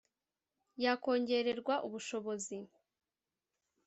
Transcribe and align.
yakongererwa 0.83 1.75
ubushobozi 1.87 2.57